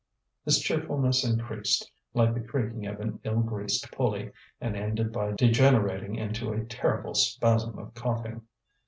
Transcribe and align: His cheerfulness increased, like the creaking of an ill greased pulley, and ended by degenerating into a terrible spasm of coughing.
His 0.45 0.59
cheerfulness 0.61 1.23
increased, 1.23 1.91
like 2.15 2.33
the 2.33 2.39
creaking 2.41 2.87
of 2.87 2.99
an 3.01 3.19
ill 3.23 3.41
greased 3.41 3.91
pulley, 3.91 4.31
and 4.59 4.75
ended 4.75 5.11
by 5.13 5.33
degenerating 5.33 6.15
into 6.15 6.51
a 6.51 6.65
terrible 6.65 7.13
spasm 7.13 7.77
of 7.77 7.93
coughing. 7.93 8.41